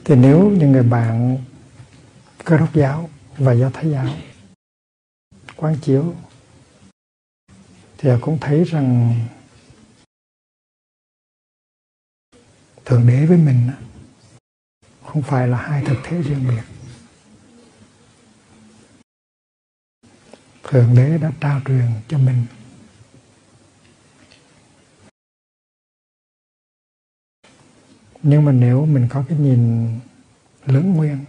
Thì 0.05 0.17
nếu 0.17 0.51
những 0.51 0.73
người 0.73 0.83
bạn 0.83 1.39
cơ 2.45 2.59
đốc 2.59 2.75
giáo 2.75 3.11
và 3.39 3.53
do 3.53 3.71
thái 3.71 3.91
giáo 3.91 4.07
quán 5.57 5.77
chiếu 5.83 6.15
thì 8.03 8.11
cũng 8.21 8.39
thấy 8.41 8.65
rằng 8.65 9.15
thượng 12.85 13.07
đế 13.07 13.27
với 13.27 13.39
mình 13.39 13.71
không 15.05 15.23
phải 15.23 15.49
là 15.49 15.59
hai 15.59 15.85
thực 15.85 15.97
thể 16.05 16.23
riêng 16.23 16.49
biệt. 16.49 16.63
Thượng 20.63 20.95
đế 20.95 21.19
đã 21.19 21.33
trao 21.41 21.61
truyền 21.67 21.87
cho 22.09 22.19
mình. 22.19 22.47
Nhưng 28.23 28.45
mà 28.45 28.53
nếu 28.53 28.87
mình 28.87 29.09
có 29.11 29.25
cái 29.29 29.39
nhìn 29.39 29.89
lớn 30.67 30.95
nguyên 30.95 31.25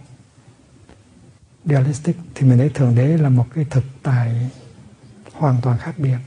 dualistic 1.64 2.16
thì 2.34 2.46
mình 2.46 2.58
thấy 2.58 2.70
thượng 2.74 2.94
đế 2.94 3.16
là 3.18 3.28
một 3.28 3.46
cái 3.54 3.66
thực 3.70 3.84
tại 4.02 4.50
hoàn 5.32 5.60
toàn 5.62 5.78
khác 5.78 5.94
biệt 5.98 6.18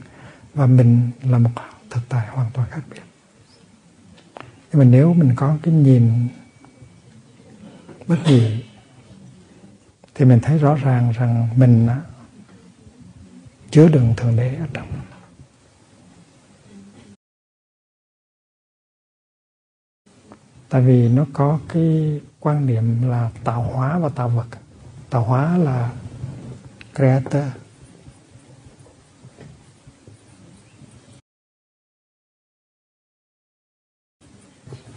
và 0.56 0.66
mình 0.66 1.10
là 1.22 1.38
một 1.38 1.50
thực 1.90 2.00
tại 2.08 2.26
hoàn 2.26 2.50
toàn 2.52 2.68
khác 2.70 2.80
biệt. 2.90 3.02
Nhưng 4.72 4.78
mà 4.78 4.84
nếu 4.84 5.14
mình 5.14 5.32
có 5.36 5.56
cái 5.62 5.74
nhìn 5.74 6.28
bất 8.06 8.16
nhị 8.26 8.64
thì 10.14 10.24
mình 10.24 10.40
thấy 10.42 10.58
rõ 10.58 10.74
ràng 10.74 11.12
rằng 11.12 11.48
mình 11.56 11.88
chứa 13.70 13.88
đựng 13.88 14.14
thượng 14.16 14.36
đế 14.36 14.54
ở 14.54 14.66
trong 14.72 14.86
tại 20.68 20.82
vì 20.82 21.08
nó 21.08 21.26
có 21.32 21.58
cái 21.68 22.20
quan 22.40 22.66
niệm 22.66 23.08
là 23.08 23.30
tạo 23.44 23.62
hóa 23.62 23.98
và 23.98 24.08
tạo 24.08 24.28
vật. 24.28 24.46
Tạo 25.10 25.24
hóa 25.24 25.58
là 25.58 25.90
creator. 26.94 27.44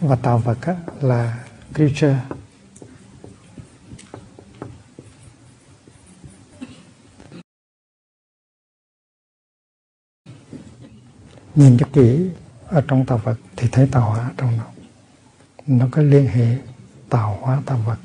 Và 0.00 0.16
tạo 0.16 0.38
vật 0.38 0.58
là 1.00 1.44
creature 1.74 2.20
nhìn 11.54 11.78
cho 11.78 11.86
kỹ 11.92 12.30
ở 12.66 12.84
trong 12.88 13.06
tạo 13.06 13.18
vật 13.18 13.36
thì 13.56 13.68
thấy 13.72 13.88
tạo 13.92 14.10
hóa 14.10 14.30
trong 14.36 14.56
nó 14.56 14.64
nó 15.66 15.86
có 15.90 16.02
liên 16.02 16.26
hệ 16.26 16.56
tạo 17.08 17.38
hóa 17.40 17.62
tạo 17.66 17.78
vật. 17.86 17.98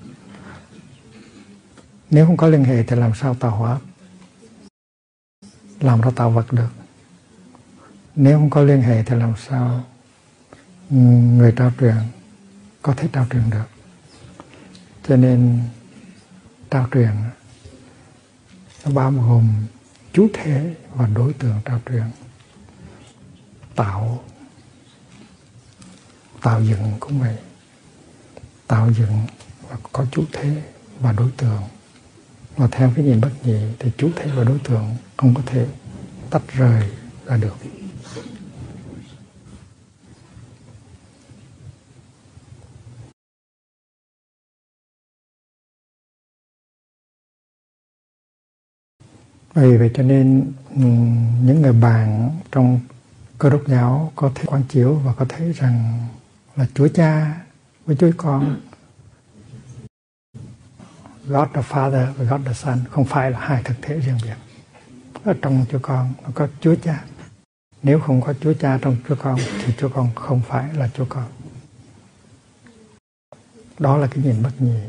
Nếu 2.10 2.26
không 2.26 2.38
có 2.38 2.48
liên 2.48 2.64
hệ 2.64 2.84
thì 2.84 2.96
làm 2.96 3.12
sao 3.16 3.36
tạo 3.40 3.52
hóa 3.52 3.80
làm 5.80 6.02
ra 6.02 6.12
tạo 6.16 6.32
vật 6.32 6.54
được? 6.54 6.70
Nếu 8.16 8.40
không 8.40 8.50
có 8.50 8.62
liên 8.62 8.82
hệ 8.82 9.04
thì 9.04 9.16
làm 9.16 9.34
sao 9.48 9.84
người 10.90 11.54
trao 11.58 11.72
truyền 11.80 11.96
có 12.82 12.94
thể 12.94 13.08
trao 13.14 13.28
truyền 13.32 13.50
được. 13.50 13.66
Cho 15.08 15.16
nên 15.16 15.60
trao 16.70 16.88
truyền 16.94 17.12
nó 18.86 18.92
bao 18.92 19.12
gồm 19.12 19.50
chủ 20.14 20.28
thể 20.34 20.76
và 20.96 21.08
đối 21.08 21.34
tượng 21.34 21.60
trao 21.66 21.80
truyền. 21.90 22.04
Tạo 23.76 24.24
tạo 26.42 26.64
dựng 26.64 26.94
cũng 27.00 27.20
vậy. 27.20 27.38
Tạo 28.68 28.92
dựng 28.92 29.22
và 29.70 29.78
có 29.94 30.06
chủ 30.12 30.24
thế 30.32 30.64
và 31.00 31.12
đối 31.12 31.32
tượng. 31.38 31.62
Và 32.58 32.68
theo 32.72 32.92
cái 32.96 33.06
nhìn 33.06 33.22
bất 33.22 33.32
nhị 33.44 33.60
thì 33.80 33.92
chủ 33.98 34.10
thế 34.16 34.32
và 34.36 34.44
đối 34.44 34.60
tượng 34.60 34.96
không 35.18 35.34
có 35.34 35.42
thể 35.46 35.68
tách 36.30 36.54
rời 36.54 36.90
ra 37.26 37.38
được. 37.38 37.56
Vì 49.56 49.78
vậy 49.78 49.92
cho 49.94 50.04
nên 50.04 50.52
ừ, 50.70 50.82
những 51.42 51.62
người 51.62 51.74
bạn 51.74 52.30
trong 52.52 52.80
cơ 53.38 53.50
đốc 53.50 53.68
giáo 53.68 54.12
có 54.16 54.32
thể 54.36 54.44
quan 54.48 54.64
chiếu 54.70 54.94
và 54.94 55.14
có 55.14 55.26
thấy 55.30 55.52
rằng 55.52 56.08
là 56.56 56.66
Chúa 56.74 56.88
Cha 56.88 57.42
với 57.86 57.96
Chúa 57.96 58.12
Con. 58.18 58.62
God 61.28 61.48
the 61.54 61.62
Father 61.62 62.14
và 62.14 62.26
God 62.26 62.48
the 62.48 62.54
Son 62.54 62.80
không 62.92 63.06
phải 63.06 63.32
là 63.32 63.40
hai 63.40 63.64
thực 63.64 63.76
thể 63.82 64.00
riêng 64.00 64.18
biệt. 64.24 64.36
Ở 65.24 65.34
trong 65.42 65.66
Chúa 65.72 65.80
Con 65.82 66.14
nó 66.24 66.30
có 66.34 66.48
Chúa 66.62 66.76
Cha. 66.84 67.04
Nếu 67.84 68.00
không 68.00 68.22
có 68.22 68.34
Chúa 68.42 68.54
Cha 68.54 68.80
trong 68.82 68.96
Chúa 69.08 69.16
Con 69.16 69.40
thì 69.66 69.74
Chúa 69.78 69.90
Con 69.90 70.10
không 70.16 70.42
phải 70.48 70.74
là 70.74 70.90
Chúa 70.98 71.06
Con. 71.10 71.26
Đó 73.80 73.98
là 73.98 74.08
cái 74.08 74.24
nhìn 74.24 74.44
bất 74.44 74.52
nhị. 74.60 74.80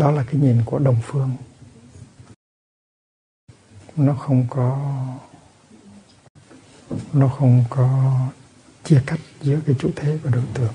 Đó 0.00 0.10
là 0.10 0.24
cái 0.24 0.34
nhìn 0.34 0.62
của 0.64 0.78
đồng 0.78 1.00
phương. 1.02 1.36
Nó 3.96 4.14
không 4.14 4.46
có, 4.50 4.96
nó 7.12 7.28
không 7.28 7.64
có 7.70 8.18
chia 8.84 9.02
cắt 9.06 9.20
giữa 9.42 9.60
cái 9.66 9.76
chủ 9.78 9.90
thể 9.96 10.16
và 10.16 10.30
đối 10.30 10.44
tượng. 10.54 10.74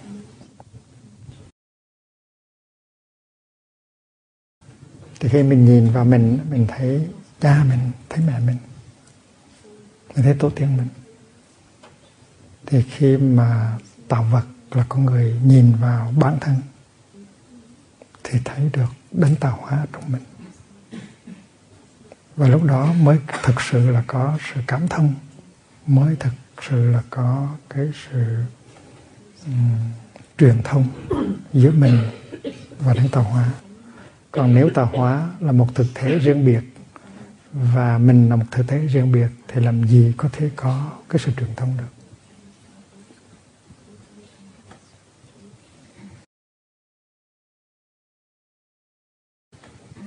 Thì 5.19 5.29
khi 5.29 5.43
mình 5.43 5.65
nhìn 5.65 5.91
vào 5.91 6.05
mình 6.05 6.39
mình 6.49 6.65
thấy 6.69 7.09
cha 7.39 7.63
mình, 7.63 7.91
thấy 8.09 8.25
mẹ 8.27 8.39
mình 8.39 8.57
mình 10.15 10.23
thấy 10.23 10.35
tổ 10.39 10.49
tiên 10.49 10.77
mình, 10.77 10.87
thì 12.65 12.81
khi 12.81 13.17
mà 13.17 13.77
tạo 14.07 14.23
vật 14.31 14.45
là 14.71 14.85
con 14.89 15.05
người 15.05 15.39
nhìn 15.43 15.75
vào 15.81 16.13
bản 16.19 16.37
thân, 16.41 16.55
thì 18.23 18.39
thấy 18.45 18.69
được 18.73 18.89
đến 19.17 19.35
tạo 19.35 19.59
hóa 19.61 19.85
trong 19.93 20.11
mình. 20.11 20.21
Và 22.35 22.47
lúc 22.47 22.63
đó 22.63 22.93
mới 22.93 23.17
thực 23.43 23.61
sự 23.61 23.89
là 23.91 24.03
có 24.07 24.37
sự 24.53 24.61
cảm 24.67 24.87
thông 24.87 25.13
mới 25.87 26.15
thực 26.15 26.33
sự 26.69 26.91
là 26.91 27.03
có 27.09 27.47
cái 27.69 27.91
sự 27.93 28.43
um, 29.45 29.79
truyền 30.37 30.63
thông 30.63 30.87
giữa 31.53 31.71
mình 31.71 31.97
và 32.79 32.93
đến 32.93 33.09
tạo 33.09 33.23
hóa. 33.23 33.49
Còn 34.31 34.55
nếu 34.55 34.69
tạo 34.69 34.89
hóa 34.93 35.29
là 35.39 35.51
một 35.51 35.75
thực 35.75 35.87
thể 35.95 36.19
riêng 36.19 36.45
biệt 36.45 36.61
và 37.53 37.97
mình 37.97 38.29
là 38.29 38.35
một 38.35 38.45
thực 38.51 38.67
thể 38.67 38.77
riêng 38.77 39.11
biệt 39.11 39.27
thì 39.47 39.61
làm 39.61 39.87
gì 39.87 40.13
có 40.17 40.29
thể 40.31 40.49
có 40.55 40.91
cái 41.09 41.19
sự 41.25 41.31
truyền 41.37 41.55
thông 41.55 41.77
được? 41.77 42.04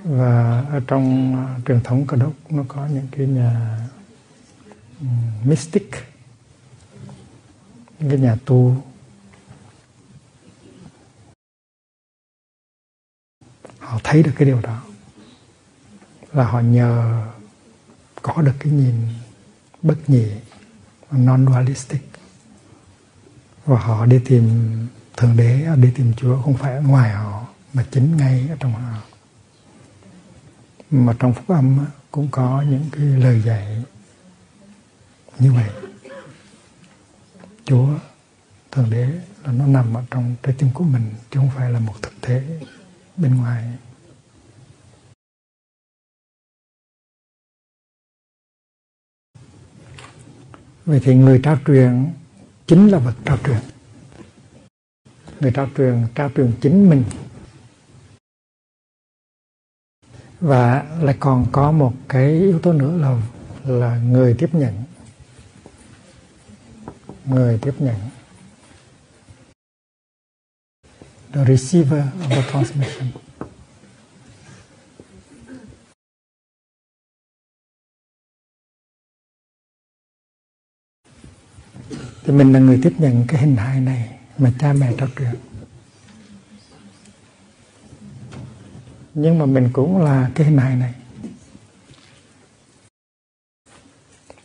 Và 0.03 0.61
ở 0.69 0.79
trong 0.87 1.35
à, 1.35 1.59
truyền 1.67 1.81
thống 1.83 2.07
cơ 2.07 2.17
đốc 2.17 2.33
nó 2.49 2.63
có 2.67 2.87
những 2.87 3.07
cái 3.11 3.27
nhà 3.27 3.79
mystic. 5.43 5.89
Những 7.99 8.09
cái 8.09 8.19
nhà 8.19 8.35
tu. 8.45 8.83
Họ 13.79 13.99
thấy 14.03 14.23
được 14.23 14.31
cái 14.35 14.45
điều 14.45 14.61
đó. 14.61 14.83
Là 16.33 16.43
họ 16.43 16.59
nhờ 16.59 17.23
có 18.21 18.41
được 18.41 18.53
cái 18.59 18.73
nhìn 18.73 19.07
bất 19.81 19.95
nhị 20.07 20.25
non 21.11 21.45
dualistic 21.49 22.01
và 23.65 23.79
họ 23.79 24.05
đi 24.05 24.19
tìm 24.25 24.69
thượng 25.17 25.37
đế 25.37 25.63
à, 25.63 25.75
đi 25.75 25.91
tìm 25.95 26.13
chúa 26.17 26.41
không 26.41 26.53
phải 26.53 26.75
ở 26.75 26.81
ngoài 26.81 27.11
họ, 27.11 27.47
mà 27.73 27.85
chính 27.91 28.17
ngay 28.17 28.47
ở 28.49 28.55
trong 28.59 28.73
họ 28.73 29.08
mà 30.91 31.15
trong 31.19 31.33
phúc 31.33 31.47
âm 31.47 31.85
cũng 32.11 32.27
có 32.31 32.63
những 32.69 32.85
cái 32.91 33.03
lời 33.05 33.41
dạy 33.45 33.83
như 35.39 35.53
vậy. 35.53 35.69
Chúa, 37.65 37.87
thượng 38.71 38.89
đế 38.89 39.05
là 39.43 39.51
nó 39.51 39.67
nằm 39.67 39.93
ở 39.93 40.03
trong 40.11 40.35
trái 40.43 40.55
tim 40.57 40.69
của 40.73 40.83
mình, 40.83 41.13
chứ 41.31 41.39
không 41.39 41.49
phải 41.55 41.71
là 41.71 41.79
một 41.79 41.95
thực 42.01 42.13
thể 42.21 42.59
bên 43.17 43.35
ngoài. 43.35 43.77
Vậy 50.85 50.99
thì 51.03 51.15
người 51.15 51.39
trao 51.43 51.57
truyền 51.67 52.13
chính 52.67 52.87
là 52.87 52.99
vật 52.99 53.13
trao 53.25 53.37
truyền. 53.37 53.59
Người 55.39 55.51
trao 55.51 55.69
truyền 55.77 56.07
trao 56.15 56.29
truyền 56.35 56.51
chính 56.61 56.89
mình. 56.89 57.03
Và 60.41 60.83
lại 61.01 61.17
còn 61.19 61.45
có 61.51 61.71
một 61.71 61.93
cái 62.09 62.31
yếu 62.31 62.59
tố 62.59 62.73
nữa 62.73 62.97
là 62.97 63.21
là 63.65 63.97
người 63.97 64.35
tiếp 64.39 64.49
nhận. 64.53 64.83
Người 67.25 67.59
tiếp 67.61 67.73
nhận. 67.79 67.95
The 71.33 71.45
receiver 71.45 72.03
of 72.03 72.29
the 72.29 72.43
transmission. 72.51 73.07
Thì 82.23 82.33
mình 82.33 82.53
là 82.53 82.59
người 82.59 82.79
tiếp 82.83 82.93
nhận 82.97 83.25
cái 83.27 83.41
hình 83.41 83.55
hài 83.55 83.79
này 83.79 84.19
mà 84.37 84.51
cha 84.59 84.73
mẹ 84.73 84.93
trao 84.97 85.07
truyền. 85.17 85.48
Nhưng 89.13 89.39
mà 89.39 89.45
mình 89.45 89.69
cũng 89.73 89.97
là 90.01 90.31
cái 90.35 90.47
hình 90.47 90.57
hài 90.57 90.75
này. 90.75 90.93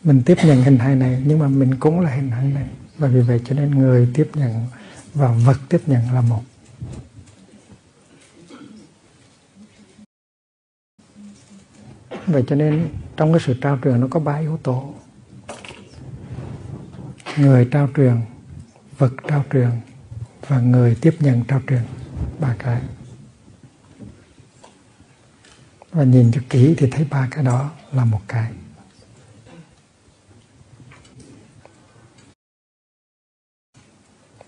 Mình 0.04 0.22
tiếp 0.26 0.38
nhận 0.44 0.62
hình 0.62 0.78
hài 0.78 0.96
này, 0.96 1.22
nhưng 1.26 1.38
mà 1.38 1.48
mình 1.48 1.76
cũng 1.80 2.00
là 2.00 2.10
hình 2.10 2.30
hài 2.30 2.44
này. 2.44 2.68
Và 2.98 3.08
vì 3.08 3.20
vậy 3.20 3.40
cho 3.44 3.54
nên 3.54 3.70
người 3.70 4.08
tiếp 4.14 4.30
nhận 4.34 4.66
và 5.14 5.32
vật 5.32 5.56
tiếp 5.68 5.80
nhận 5.86 6.12
là 6.12 6.20
một. 6.20 6.42
Vậy 12.26 12.44
cho 12.46 12.56
nên 12.56 12.88
trong 13.16 13.32
cái 13.32 13.40
sự 13.46 13.54
trao 13.60 13.78
truyền 13.84 14.00
nó 14.00 14.06
có 14.10 14.20
ba 14.20 14.36
yếu 14.36 14.58
tố. 14.62 14.94
Người 17.36 17.68
trao 17.70 17.88
truyền, 17.96 18.20
vật 18.98 19.12
trao 19.28 19.44
truyền 19.52 19.70
và 20.48 20.60
người 20.60 20.96
tiếp 21.00 21.14
nhận 21.20 21.44
trao 21.44 21.60
truyền, 21.68 21.82
ba 22.40 22.54
cái 22.58 22.80
và 25.94 26.04
nhìn 26.04 26.30
cho 26.32 26.40
kỹ 26.50 26.74
thì 26.78 26.90
thấy 26.90 27.06
ba 27.10 27.28
cái 27.30 27.44
đó 27.44 27.70
là 27.92 28.04
một 28.04 28.20
cái. 28.28 28.52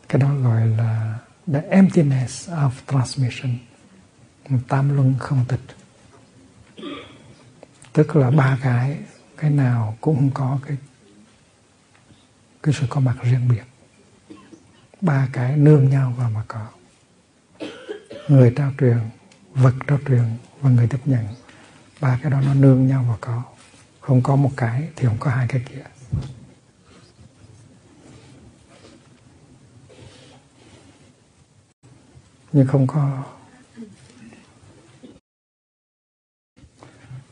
Cái 0.09 0.21
đó 0.23 0.35
gọi 0.35 0.67
là 0.67 1.19
the 1.47 1.61
emptiness 1.71 2.51
of 2.51 2.71
transmission. 2.87 3.59
Tam 4.69 4.97
luân 4.97 5.15
không 5.19 5.45
tịch. 5.49 5.61
Tức 7.93 8.17
là 8.17 8.31
ba 8.31 8.59
cái 8.63 8.99
cái 9.37 9.51
nào 9.51 9.97
cũng 10.01 10.17
không 10.17 10.31
có 10.35 10.59
cái 10.67 10.77
cái 12.63 12.75
sự 12.75 12.87
có 12.91 13.01
mặt 13.01 13.17
riêng 13.23 13.49
biệt. 13.49 13.65
Ba 15.01 15.29
cái 15.33 15.57
nương 15.57 15.91
nhau 15.91 16.15
vào 16.19 16.31
mà 16.31 16.45
có. 16.49 16.67
Người 18.29 18.53
trao 18.57 18.73
truyền, 18.79 18.99
vật 19.55 19.75
trao 19.87 19.99
truyền 20.09 20.25
và 20.67 20.73
người 20.73 20.87
tiếp 20.87 21.01
nhận. 21.05 21.27
Ba 22.01 22.19
cái 22.23 22.31
đó 22.31 22.41
nó 22.41 22.55
nương 22.55 22.87
nhau 22.87 23.07
và 23.09 23.17
có. 23.21 23.43
Không 24.01 24.23
có 24.23 24.37
một 24.37 24.51
cái 24.57 24.89
thì 24.97 25.07
không 25.07 25.17
có 25.21 25.31
hai 25.31 25.47
cái 25.49 25.63
kia. 25.69 25.83
Nhưng 32.53 32.67
không 32.67 32.87
có. 32.87 33.25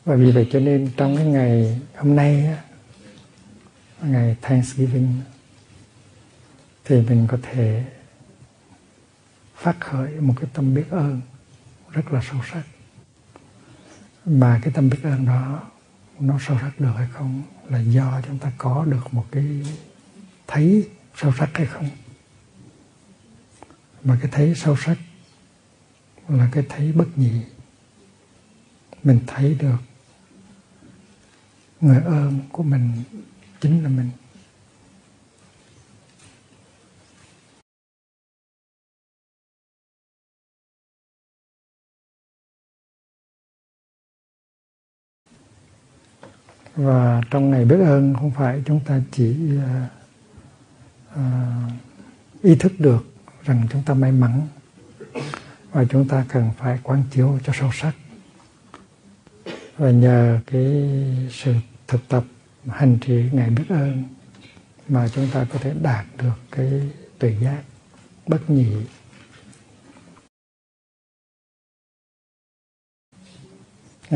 Và 0.04 0.16
vì 0.16 0.32
vậy 0.32 0.48
cho 0.52 0.60
nên 0.60 0.90
trong 0.96 1.16
cái 1.16 1.26
ngày 1.26 1.80
hôm 1.96 2.16
nay 2.16 2.56
ngày 4.02 4.36
Thanksgiving, 4.42 5.20
thì 6.84 7.02
mình 7.02 7.26
có 7.30 7.38
thể 7.42 7.84
phát 9.54 9.76
khởi 9.80 10.10
một 10.20 10.34
cái 10.40 10.50
tâm 10.54 10.74
biết 10.74 10.90
ơn 10.90 11.20
rất 11.90 12.12
là 12.12 12.22
sâu 12.30 12.40
sắc 12.52 12.62
mà 14.26 14.60
cái 14.62 14.72
tâm 14.72 14.90
biết 14.90 14.98
ơn 15.02 15.26
đó, 15.26 15.62
nó 16.20 16.38
sâu 16.46 16.58
sắc 16.60 16.80
được 16.80 16.92
hay 16.96 17.08
không 17.12 17.42
là 17.68 17.78
do 17.78 18.20
chúng 18.26 18.38
ta 18.38 18.52
có 18.58 18.84
được 18.84 19.14
một 19.14 19.26
cái 19.30 19.62
thấy 20.46 20.88
sâu 21.16 21.32
sắc 21.38 21.50
hay 21.54 21.66
không? 21.66 21.88
Mà 24.04 24.18
cái 24.22 24.30
thấy 24.30 24.54
sâu 24.54 24.76
sắc 24.76 24.98
là 26.28 26.48
cái 26.52 26.64
thấy 26.68 26.92
bất 26.92 27.18
nhị. 27.18 27.40
Mình 29.02 29.20
thấy 29.26 29.54
được 29.54 29.76
người 31.80 32.00
ơn 32.00 32.40
của 32.52 32.62
mình 32.62 32.92
chính 33.60 33.82
là 33.82 33.88
mình. 33.88 34.10
Và 46.76 47.22
trong 47.30 47.50
ngày 47.50 47.64
biết 47.64 47.78
ơn 47.80 48.14
không 48.14 48.30
phải 48.30 48.62
chúng 48.66 48.80
ta 48.86 49.00
chỉ 49.12 49.36
uh, 49.56 49.62
uh, 51.12 51.72
ý 52.42 52.56
thức 52.56 52.72
được 52.78 53.06
rằng 53.42 53.66
chúng 53.72 53.82
ta 53.82 53.94
may 53.94 54.12
mắn 54.12 54.46
và 55.72 55.84
chúng 55.84 56.08
ta 56.08 56.24
cần 56.28 56.50
phải 56.58 56.78
quán 56.82 57.02
chiếu 57.10 57.38
cho 57.44 57.52
sâu 57.56 57.70
sắc. 57.72 57.92
Và 59.76 59.90
nhờ 59.90 60.40
cái 60.46 60.92
sự 61.30 61.54
thực 61.86 62.08
tập 62.08 62.24
hành 62.66 62.98
trì 63.00 63.24
ngày 63.32 63.50
biết 63.50 63.64
ơn 63.68 64.04
mà 64.88 65.08
chúng 65.08 65.28
ta 65.32 65.46
có 65.52 65.58
thể 65.58 65.74
đạt 65.82 66.06
được 66.18 66.34
cái 66.50 66.90
tuệ 67.18 67.36
giác 67.40 67.62
bất 68.26 68.50
nhị. 68.50 68.66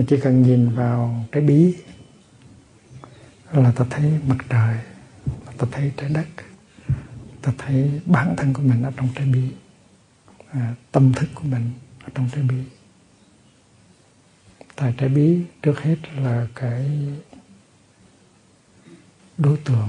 Chỉ 0.08 0.16
cần 0.22 0.42
nhìn 0.42 0.70
vào 0.70 1.24
cái 1.32 1.42
bí 1.42 1.74
là 3.52 3.72
ta 3.76 3.84
thấy 3.90 4.18
mặt 4.26 4.36
trời 4.48 4.76
ta 5.58 5.66
thấy 5.70 5.92
trái 5.96 6.10
đất 6.10 6.26
ta 7.42 7.52
thấy 7.58 8.00
bản 8.06 8.34
thân 8.36 8.54
của 8.54 8.62
mình 8.62 8.82
ở 8.82 8.92
trong 8.96 9.08
trái 9.14 9.26
bi 9.26 9.50
à, 10.50 10.74
tâm 10.92 11.12
thức 11.12 11.28
của 11.34 11.44
mình 11.44 11.70
ở 12.04 12.08
trong 12.14 12.28
trái 12.32 12.42
bi 12.42 12.56
tại 14.76 14.94
trái 14.98 15.08
bí 15.08 15.40
trước 15.62 15.80
hết 15.80 15.96
là 16.16 16.46
cái 16.54 16.86
đối 19.38 19.56
tượng 19.56 19.88